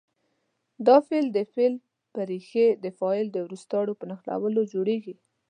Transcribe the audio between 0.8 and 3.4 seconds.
دا فعل د فعل په ریښې د فاعل د